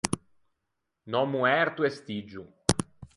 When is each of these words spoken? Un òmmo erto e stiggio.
Un 1.07 1.13
òmmo 1.21 1.39
erto 1.63 1.81
e 1.87 1.91
stiggio. 1.97 2.43